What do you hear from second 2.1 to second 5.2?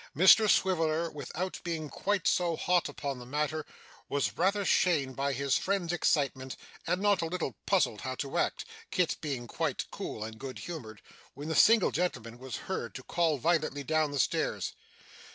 so hot upon the matter, was rather shamed